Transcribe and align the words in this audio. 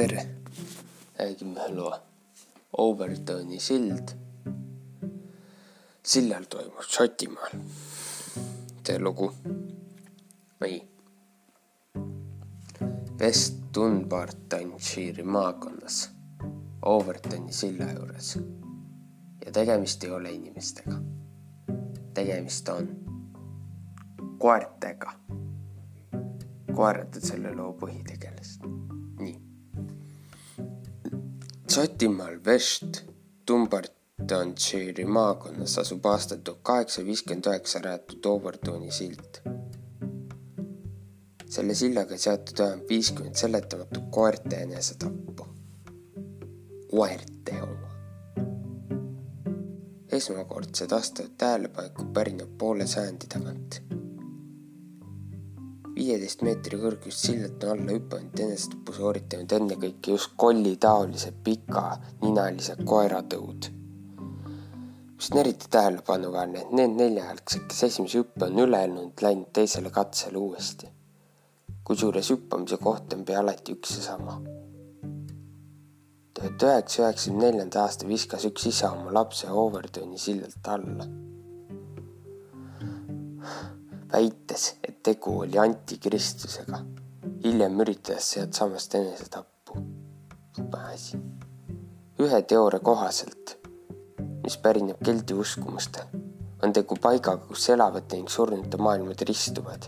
tere, 0.00 0.22
räägime 1.18 1.60
ühe 1.60 1.72
loo. 1.76 1.96
Overtoni 2.78 3.58
sild. 3.60 4.12
sillal 6.02 6.44
toimub 6.48 6.86
Šotimaal. 6.88 7.58
see 8.86 8.98
lugu. 8.98 9.28
nii. 10.62 10.78
West 13.20 13.58
Dunbartonshire 13.74 15.24
maakonnas, 15.24 15.98
Overtoni 16.82 17.52
silla 17.52 17.90
juures. 17.92 18.38
ja 19.46 19.52
tegemist 19.52 20.04
ei 20.04 20.10
ole 20.10 20.32
inimestega. 20.32 20.96
tegemist 22.14 22.68
on 22.68 22.88
koertega. 24.38 25.12
koerad 26.74 27.20
on 27.20 27.28
selle 27.32 27.54
loo 27.54 27.76
põhitegelased. 27.84 28.99
Šotimaal 31.70 32.40
West 32.46 33.04
Dumbartonshire'i 33.46 35.04
maakonnas 35.06 35.76
asub 35.78 36.06
aastal 36.10 36.40
tuhat 36.42 36.64
kaheksasada 36.66 37.06
viiskümmend 37.06 37.46
üheksa 37.46 37.82
rajatud 37.84 38.26
Overtoni 38.30 38.90
sild. 38.96 39.38
selle 41.56 41.76
sillaga 41.82 42.18
seotud 42.24 42.62
vähemalt 42.62 42.90
viiskümmend 42.90 43.38
seletamatut 43.42 44.10
koerte 44.18 44.58
enesetappu. 44.64 45.46
koerte 46.90 47.62
oma. 47.62 47.94
esmakordsed 50.18 50.98
aastad 50.98 51.30
tähelepanekud 51.44 52.12
pärineb 52.18 52.58
poole 52.58 52.86
sajandi 52.96 53.30
tagant 53.36 53.82
viieteist 56.00 56.44
meetri 56.46 56.78
kõrgust 56.80 57.26
sillalt 57.26 57.64
on 57.66 57.74
alla 57.74 57.96
hüpanud 57.96 58.40
enesetapu 58.44 58.94
sooritanud 58.96 59.52
ennekõike 59.56 60.14
just 60.14 60.32
kollitaolised 60.40 61.42
pikaninalised 61.44 62.80
koeratõud. 62.88 63.68
mis 65.16 65.28
on 65.32 65.38
eriti 65.42 65.68
tähelepanuväärne, 65.74 66.62
et 66.62 66.70
need 66.78 66.94
neljajalgsed, 66.96 67.66
kes 67.68 67.82
esimese 67.88 68.22
hüppe 68.22 68.46
on 68.46 68.62
üle 68.64 68.80
elanud, 68.86 69.24
läinud 69.26 69.50
teisele 69.58 69.92
katsele 69.98 70.40
uuesti. 70.40 70.88
kusjuures 71.84 72.30
hüppamise 72.32 72.80
koht 72.86 73.12
on 73.16 73.24
pea 73.28 73.40
alati 73.44 73.76
üks 73.76 73.96
ja 73.98 74.06
sama. 74.08 74.40
tuhat 76.34 76.68
üheksasaja 76.68 77.08
üheksakümne 77.08 77.50
neljanda 77.50 77.82
aasta 77.82 78.08
viskas 78.08 78.48
üks 78.48 78.70
isa 78.72 78.92
oma 78.96 79.12
lapse 79.20 79.50
Overtoni 79.50 80.18
sillalt 80.18 80.72
alla 80.76 81.10
väites, 84.12 84.76
et 84.88 85.02
tegu 85.02 85.38
oli 85.40 85.58
antikristusega. 85.58 86.78
hiljem 87.44 87.80
üritas 87.80 88.30
sealtsamast 88.30 88.94
enesetappu. 88.94 89.72
pääsi. 90.70 91.18
ühe 92.18 92.42
teooria 92.42 92.80
kohaselt, 92.80 93.58
mis 94.42 94.58
pärineb 94.58 94.98
keldi 95.04 95.34
uskumustel, 95.34 96.04
on 96.62 96.72
tegu 96.72 96.96
paigaga, 97.00 97.46
kus 97.46 97.68
elavate 97.70 98.16
ning 98.16 98.28
surnute 98.28 98.76
maailmad 98.76 99.22
ristuvad. 99.28 99.82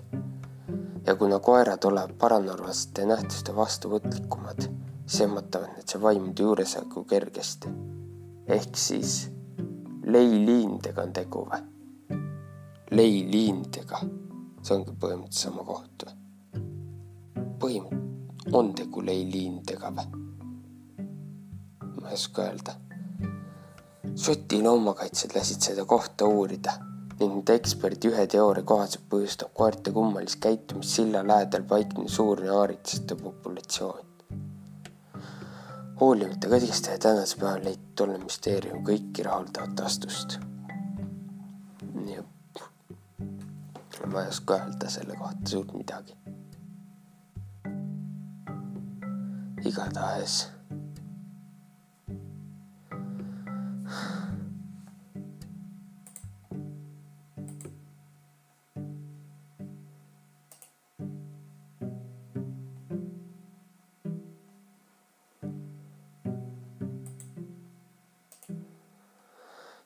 ja 1.07 1.15
kuna 1.15 1.39
koerad 1.39 1.85
olevat 1.85 2.19
paranormaalsete 2.19 3.07
nähtuste 3.07 3.57
vastuvõtlikumad, 3.57 4.69
siis 5.07 5.21
ehmatavad 5.21 5.75
need 5.77 5.89
seal 5.89 6.03
vaimude 6.03 6.43
juuresolekul 6.43 7.05
kergesti. 7.05 7.69
ehk 8.47 8.77
siis 8.77 9.31
leiliindega 10.07 11.03
on 11.03 11.13
tegu 11.13 11.47
või? 11.51 11.72
Leiliindega. 12.93 13.99
see 14.63 14.77
ongi 14.77 14.93
põhimõtteliselt 15.01 15.39
sama 15.47 15.65
koht 15.65 16.05
või? 16.05 16.15
põhimõtteliselt 17.63 18.57
on 18.59 18.73
tegu 18.77 19.05
leiliindega 19.07 19.93
või? 19.97 20.07
ma 21.97 22.11
ei 22.11 22.19
oska 22.19 22.45
öelda. 22.51 22.77
Šoti 24.23 24.61
loomakaitsjad 24.67 25.37
lasid 25.39 25.65
seda 25.65 25.87
kohta 25.89 26.29
uurida 26.29 26.77
ning 27.23 27.33
nende 27.39 27.57
eksperdi 27.63 28.13
ühe 28.13 28.27
teooria 28.37 28.67
kohaselt 28.75 29.09
põhjustab 29.09 29.55
koerte 29.57 29.95
kummalist 29.97 30.41
käitumist 30.45 31.01
silla 31.01 31.25
lähedal 31.33 31.65
paiknev 31.75 32.13
suur 32.13 32.45
naaritsate 32.45 33.17
populatsioon. 33.25 34.07
hoolimata 36.01 36.49
kõigest 36.55 36.93
tänase 37.09 37.41
päeva 37.41 37.59
leitud 37.65 37.93
tolle 37.97 38.19
müsteerium 38.19 38.85
kõiki 38.85 39.25
rahuldavat 39.25 39.87
vastust 39.87 40.43
ma 44.13 44.23
ei 44.23 44.29
oska 44.29 44.55
öelda 44.55 44.89
selle 44.91 45.15
kohta 45.17 45.49
suurt 45.51 45.73
midagi. 45.73 46.17
igatahes. 49.65 50.49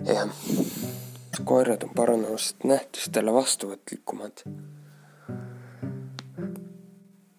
jah 0.06 0.65
koerad 1.46 1.82
on 1.82 1.90
paranenud 1.94 2.38
nähtustele 2.64 3.32
vastuvõtlikumad. 3.32 4.40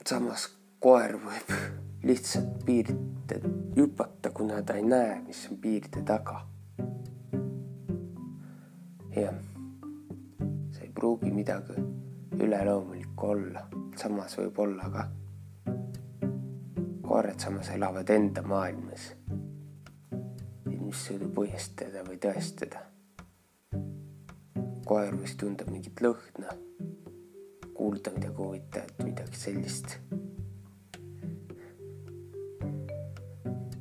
samas 0.08 0.46
koer 0.80 1.18
võib 1.20 1.52
lihtsalt 2.08 2.64
piiride 2.66 3.42
hüpata, 3.76 4.32
kuna 4.32 4.62
ta 4.64 4.78
ei 4.80 4.86
näe, 4.88 5.20
mis 5.26 5.44
on 5.52 5.58
piiride 5.58 6.06
taga. 6.08 6.40
jah, 9.16 9.36
see 10.72 10.88
ei 10.88 10.92
pruugi 10.96 11.32
midagi 11.32 11.76
üleloomulikku 12.40 13.32
olla, 13.36 13.68
samas 14.00 14.40
võib 14.40 14.60
olla 14.60 14.92
ka. 14.98 15.08
koerad 17.08 17.40
samas 17.40 17.76
elavad 17.76 18.10
enda 18.10 18.42
maailmas, 18.42 19.16
mis 20.66 21.08
suudab 21.10 21.34
põhjustada 21.42 22.08
või 22.08 22.24
tõestada 22.24 22.88
koer 24.88 25.16
võis 25.20 25.36
tunda 25.40 25.66
mingit 25.68 26.00
lõhna, 26.04 26.54
kuulda 27.76 28.14
midagi 28.16 28.38
huvitavat, 28.38 29.04
midagi 29.04 29.40
sellist. 29.42 29.98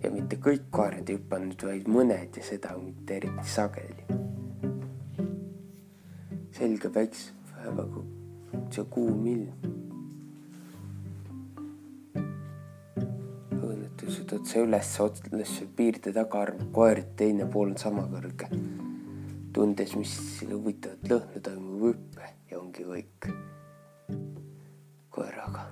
ja 0.03 0.11
mitte 0.15 0.37
kõik 0.39 0.69
koerad 0.71 1.09
ei 1.11 1.17
hüpanud, 1.19 1.63
vaid 1.67 1.89
mõned 1.91 2.37
ja 2.39 2.43
seda 2.47 2.77
mitte 2.79 3.17
eriti 3.17 3.49
sageli. 3.51 4.05
selge 6.57 6.89
päiksepäevaga 6.89 8.05
see 8.71 8.87
kuum 8.91 9.27
ilm. 9.33 9.75
õnnetused 13.67 14.33
otse 14.39 14.63
üles, 14.63 14.97
otse 15.03 15.71
piirde 15.77 16.15
taga 16.15 16.47
arvab 16.47 16.73
koer, 16.81 17.03
teine 17.19 17.51
pool 17.51 17.75
on 17.75 17.81
sama 17.83 18.07
kõrge 18.11 18.76
tundes, 19.57 19.95
mis 19.97 20.13
huvitavat 20.51 21.09
lõhna 21.09 21.41
toimub 21.41 21.89
hüppe 21.89 22.29
ja 22.51 22.61
ongi 22.61 22.85
kõik 22.85 23.29
koeraga. 25.17 25.65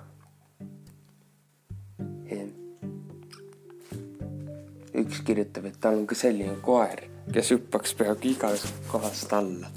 üks 4.95 5.19
kirjutab, 5.27 5.65
et 5.67 5.75
tal 5.83 5.97
on 5.99 6.05
ka 6.07 6.15
selline 6.15 6.55
koer, 6.63 7.01
kes 7.35 7.49
hüppaks 7.51 7.93
peaaegu 7.99 8.29
igast 8.31 8.71
kohast 8.89 9.33
alla. 9.35 9.69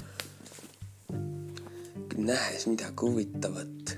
nähes 2.17 2.65
midagi 2.67 3.03
huvitavat, 3.03 3.93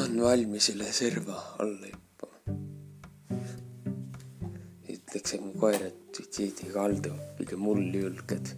on 0.00 0.16
valmis 0.22 0.70
üle 0.72 0.88
serva 1.02 1.36
alla 1.58 1.92
hüppama. 1.92 2.58
ütleks, 4.96 5.34
et 5.34 5.42
mu 5.42 5.52
koerad 5.60 6.05
suitsiidi 6.16 6.70
kaldu, 6.72 7.12
pigem 7.36 7.64
hulljulged. 7.68 8.52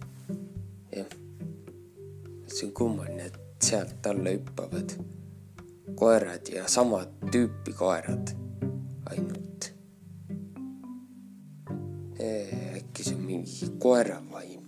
jah, 0.95 1.15
see 2.47 2.67
on 2.67 2.73
kummaline, 2.73 3.25
et 3.25 3.39
sealt 3.63 4.07
alla 4.07 4.31
hüppavad 4.35 4.93
koerad 5.99 6.51
ja 6.53 6.67
sama 6.71 7.01
tüüpi 7.31 7.73
koerad 7.75 8.31
ainult. 9.11 9.67
äkki 12.19 13.03
see 13.03 13.15
on 13.15 13.25
mingi 13.27 13.71
koeravaim. 13.79 14.65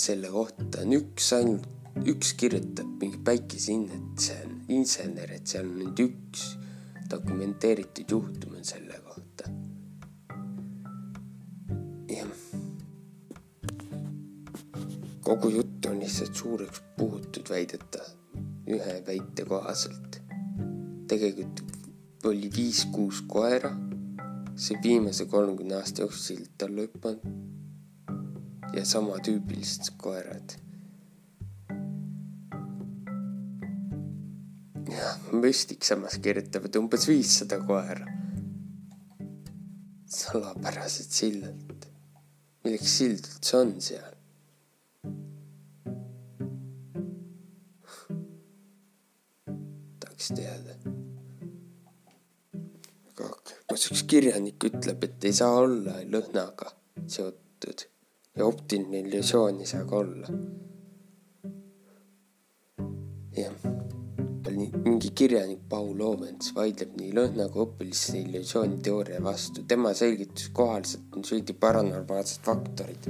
selle 0.00 0.30
kohta 0.32 0.80
on 0.80 0.94
üks 0.96 1.26
ainult, 1.36 1.66
üks 2.08 2.30
kirjutab 2.40 2.88
mingi 3.02 3.18
päikeseinnet, 3.26 4.14
see 4.16 4.38
on 4.46 4.54
insener, 4.78 5.34
et 5.34 5.50
seal 5.50 5.66
on 5.66 5.74
nüüd 5.82 6.00
üks 6.06 6.46
dokumenteeritud 7.10 8.10
juhtum 8.10 8.54
on 8.56 8.64
selle 8.64 9.00
kohta. 9.04 9.44
jah. 12.08 12.28
kogu 15.20 15.48
jutt 15.48 15.86
on 15.86 16.00
lihtsalt 16.00 16.34
suureks 16.34 16.82
puhutud 16.96 17.50
väideta, 17.50 17.98
ühe 18.66 19.02
väite 19.06 19.44
kohaselt. 19.44 20.22
tegelikult 21.08 21.62
oli 22.24 22.50
viis-kuus 22.56 23.22
koera, 23.26 23.70
see 24.56 24.78
viimase 24.82 25.24
kolmekümne 25.24 25.74
aasta 25.74 26.02
jooksul 26.02 26.36
silta 26.36 26.66
lõppenud 26.68 27.24
ja 28.76 28.84
sama 28.84 29.18
tüüpilised 29.24 29.94
koerad. 29.96 30.69
Müstik 35.30 35.84
samas 35.86 36.16
kirjutab, 36.18 36.64
et 36.66 36.76
umbes 36.80 37.06
viissada 37.08 37.60
koera. 37.62 38.06
salapärased 40.10 41.12
sillad, 41.14 41.84
milleks 42.64 42.94
sild 42.98 43.28
üldse 43.28 43.58
on 43.60 43.70
seal? 43.86 44.16
tahaks 50.02 50.32
teada. 50.34 50.74
aga 53.12 53.30
kas 53.70 53.86
üks 53.92 54.02
kirjanik 54.10 54.66
ütleb, 54.72 55.06
et 55.06 55.30
ei 55.30 55.36
saa 55.42 55.62
olla 55.62 56.00
lõhnaga 56.16 56.74
seotud 57.06 57.86
ja 58.34 58.50
optiline 58.50 59.04
illusioon 59.06 59.62
ei 59.62 59.70
saa 59.76 59.86
ka 59.86 60.02
olla. 60.02 60.34
Mingi 65.00 65.14
kirjanik 65.16 65.60
Paul 65.68 66.00
Ovens 66.04 66.50
vaidleb 66.52 66.90
nii 67.00 67.14
lõhna 67.16 67.46
kui 67.48 67.62
õpilise 67.64 68.18
illusiooni 68.18 68.82
teooria 68.84 69.22
vastu. 69.24 69.62
tema 69.64 69.94
selgitus 69.96 70.50
kohaselt 70.52 71.16
on 71.16 71.24
süüdi 71.24 71.54
paranormaalsed 71.56 72.42
faktorid 72.44 73.08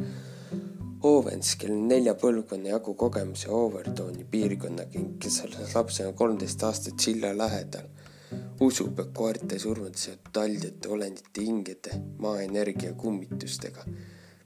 Ovens, 1.11 1.57
kel 1.59 1.73
on 1.75 1.89
nelja 1.91 2.15
põlvkonna 2.15 2.71
jagu 2.71 2.95
kogemuse 2.95 3.51
Overtoni 3.51 4.23
piirkonnaga, 4.23 5.03
kes 5.19 5.41
elas 5.49 5.75
lapsena 5.75 6.13
kolmteist 6.15 6.63
aastat 6.63 7.03
silla 7.09 7.33
lähedal, 7.35 7.91
usub, 8.69 9.03
et 9.03 9.11
koerte 9.17 9.59
surmad 9.59 9.99
seotud 9.99 10.31
taljate 10.39 10.95
olendite 10.95 11.43
hingede, 11.43 11.99
maaenergia 12.23 12.95
kummitustega, 12.95 13.89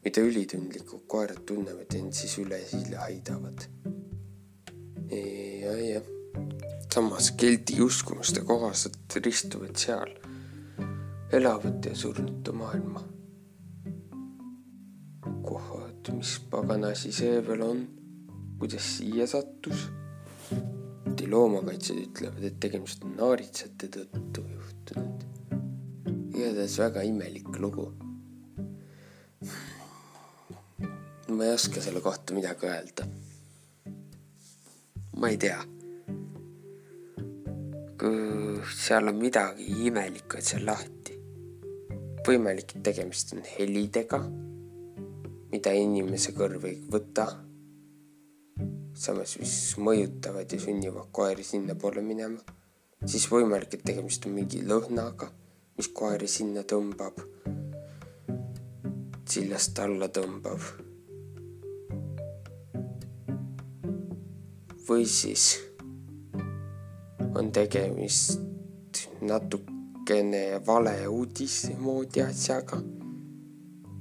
mida 0.07 0.25
ülitundlikud 0.25 1.05
koerad 1.13 1.45
tunnevad 1.45 2.01
end 2.01 2.17
siis 2.17 2.41
üle 2.41 2.65
silla 2.73 3.05
haidavad. 3.05 3.69
ja, 5.13 5.79
jah. 5.93 6.15
Samas 6.95 7.33
keldi 7.35 7.81
uskumuste 7.83 8.45
kohaselt 8.47 9.17
ristuvad 9.25 9.75
seal 9.81 10.13
elavate 11.35 11.91
ja 11.91 11.97
surnute 11.99 12.53
maailma 12.55 13.03
kohad, 15.45 16.11
mis 16.15 16.37
pagan 16.51 16.87
asi 16.91 17.11
see 17.13 17.41
veel 17.49 17.65
on, 17.67 17.83
kuidas 18.61 18.87
siia 18.99 19.27
sattus. 19.27 19.89
kuid 21.05 21.27
loomakaitsjad 21.31 21.99
ütlevad, 22.05 22.47
et 22.47 22.57
tegemist 22.63 23.05
on 23.07 23.19
naaritsate 23.19 23.91
tõttu 23.99 24.47
juhtunud. 24.55 25.27
igatahes 26.31 26.79
väga 26.85 27.03
imelik 27.11 27.51
lugu. 27.59 27.91
ma 31.29 31.45
ei 31.45 31.55
oska 31.59 31.83
selle 31.83 32.01
kohta 32.01 32.35
midagi 32.35 32.71
öelda. 32.71 33.09
ma 35.19 35.35
ei 35.35 35.37
tea. 35.47 35.74
Seal 38.75 39.09
on 39.09 39.21
midagi 39.21 39.69
imelikku, 39.89 40.39
et 40.39 40.49
see 40.49 40.61
on 40.61 40.67
lahti. 40.73 41.21
võimalik, 42.25 42.77
et 42.77 42.83
tegemist 42.83 43.35
on 43.37 43.45
helidega 43.45 44.23
mida 45.55 45.71
inimese 45.79 46.33
kõrv 46.35 46.65
ei 46.67 46.81
võta. 46.91 47.29
samas, 48.95 49.37
mis 49.39 49.55
mõjutavad 49.79 50.51
ja 50.51 50.59
sunnivad 50.59 51.11
koeri 51.15 51.45
sinnapoole 51.47 52.03
minema, 52.03 52.41
siis 53.07 53.27
võimalik, 53.31 53.75
et 53.75 53.85
tegemist 53.87 54.27
on 54.27 54.35
mingi 54.35 54.63
lõhnaga, 54.67 55.29
mis 55.79 55.91
koeri 56.01 56.27
sinna 56.31 56.63
tõmbab, 56.73 57.23
sillast 59.31 59.79
alla 59.87 60.11
tõmbab. 60.19 60.73
või 64.85 65.07
siis 65.09 65.45
on 67.35 67.53
tegemist 67.53 68.41
natukene 69.21 70.45
valeuudise 70.67 71.77
moodi 71.79 72.23
asjaga 72.23 72.83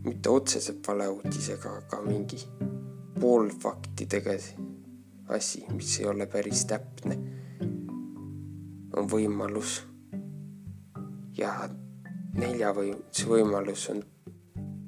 mitte 0.03 0.29
otseselt 0.29 0.87
valeuudisega, 0.87 1.69
aga 1.77 2.01
mingi 2.01 2.37
poolfaktidega 3.19 4.31
asi, 5.27 5.65
mis 5.71 5.99
ei 5.99 6.05
ole 6.05 6.27
päris 6.27 6.65
täpne, 6.67 7.17
on 8.97 9.07
võimalus. 9.09 9.81
ja 11.37 11.53
nelja 12.37 12.73
või 12.77 12.91
see 13.11 13.29
võimalus 13.29 13.87
on, 13.89 14.03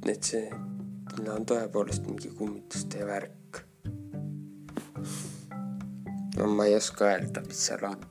et 0.05 0.23
see 0.23 0.49
no, 0.51 1.37
on 1.37 1.47
tõepoolest 1.47 2.05
mingi 2.05 2.29
kummituste 2.35 3.07
värk. 3.07 3.63
no 6.35 6.51
ma 6.51 6.67
ei 6.67 6.75
oska 6.75 7.09
öelda, 7.13 7.41
mis 7.47 7.65
seal 7.69 7.87
on. 7.87 8.05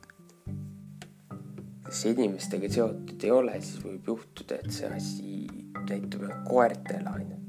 Inimestega 2.09 2.69
seotud 2.71 3.23
ei 3.23 3.31
ole, 3.31 3.55
siis 3.61 3.83
võib 3.83 4.09
juhtuda, 4.11 4.59
et 4.59 4.73
see 4.75 4.89
asi 4.91 5.35
näitab 5.89 6.25
koertele 6.47 7.09
ainult. 7.09 7.41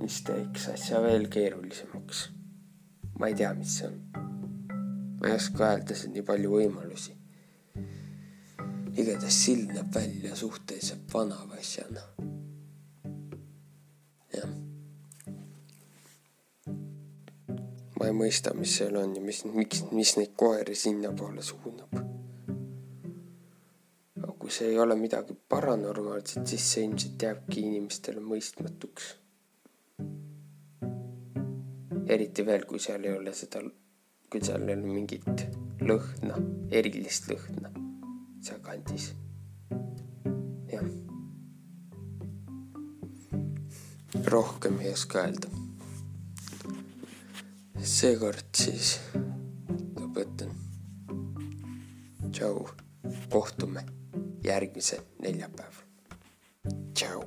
mis 0.00 0.20
teeks 0.22 0.68
asja 0.70 1.00
veel 1.02 1.26
keerulisemaks. 1.32 2.28
ma 3.18 3.30
ei 3.30 3.34
tea, 3.34 3.52
mis 3.54 3.78
see 3.78 3.88
on. 3.88 4.00
ma 5.20 5.30
ei 5.30 5.36
oska 5.36 5.70
öelda, 5.70 5.94
siin 5.94 6.14
nii 6.16 6.26
palju 6.26 6.52
võimalusi. 6.56 7.16
igatahes 8.96 9.42
sild 9.44 9.74
näeb 9.76 9.92
välja 9.94 10.36
suhteliselt 10.36 11.14
vanava 11.14 11.60
asjana. 11.60 12.06
Ma 17.98 18.10
ei 18.10 18.12
mõista, 18.12 18.52
mis 18.54 18.76
seal 18.78 18.96
on 19.00 19.16
ja 19.16 19.22
mis, 19.24 19.44
miks, 19.48 19.86
mis 19.92 20.16
neid 20.20 20.36
koeri 20.36 20.74
sinnapoole 20.76 21.42
suunab 21.42 22.06
kui 24.46 24.54
see 24.54 24.68
ei 24.70 24.78
ole 24.78 24.94
midagi 24.94 25.34
paranormaalset, 25.48 26.46
siis 26.46 26.66
see 26.72 26.84
ilmselt 26.86 27.22
jääbki 27.22 27.64
inimestele 27.66 28.20
mõistmatuks. 28.22 29.08
eriti 32.14 32.44
veel, 32.46 32.62
kui 32.70 32.78
seal 32.78 33.08
ei 33.08 33.16
ole 33.18 33.32
seda, 33.34 33.64
kui 34.30 34.44
seal 34.46 34.68
ei 34.68 34.76
ole 34.76 34.86
mingit 34.86 35.42
lõhna, 35.82 36.38
erilist 36.70 37.26
lõhna 37.32 37.74
sealkandis. 38.46 39.08
jah. 40.70 40.86
rohkem 44.30 44.78
ei 44.78 44.92
oska 44.94 45.26
öelda 45.26 45.65
seekord 47.86 48.48
siis 48.58 48.96
lõpetan. 49.94 50.50
tšau, 52.34 52.66
kohtume 53.30 53.84
järgmisel 54.44 55.04
neljapäeval. 55.22 55.86
tšau. 56.94 57.22